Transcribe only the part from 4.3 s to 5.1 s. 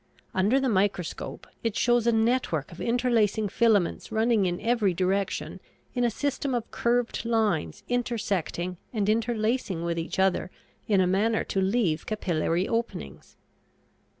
in every